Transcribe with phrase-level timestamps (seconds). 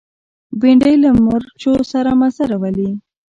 [0.59, 2.91] بېنډۍ له مرچو سره مزه راولي